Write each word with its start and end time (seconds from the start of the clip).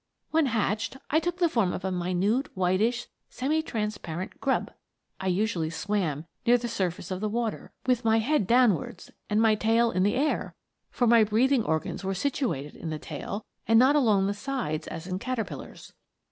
When 0.31 0.47
hatched, 0.47 0.97
I 1.11 1.19
took 1.19 1.37
the 1.37 1.47
form 1.47 1.71
of 1.71 1.85
a 1.85 1.91
minute, 1.91 2.49
whitish, 2.57 3.05
semi 3.29 3.61
transparent 3.61 4.41
grub. 4.41 4.71
I 5.19 5.27
150 5.27 5.29
METAMORPHOSES. 5.29 5.37
usually 5.37 5.69
swam 5.69 6.25
near 6.43 6.57
the 6.57 6.67
surface 6.67 7.11
of 7.11 7.19
the 7.21 7.29
water, 7.29 7.71
with 7.85 8.03
my 8.03 8.17
head 8.17 8.47
downwards 8.47 9.11
and 9.29 9.39
my 9.39 9.53
tail 9.53 9.91
in 9.91 10.01
the 10.01 10.15
air 10.15 10.55
for 10.89 11.05
my 11.05 11.23
breathing 11.23 11.63
organs 11.63 12.03
were 12.03 12.15
situated 12.15 12.75
in 12.75 12.89
the 12.89 12.97
tail, 12.97 13.45
and 13.67 13.77
not 13.77 13.95
along 13.95 14.25
the 14.25 14.33
sides, 14.33 14.87
as 14.87 15.05
in 15.05 15.19
caterpillars. 15.19 15.93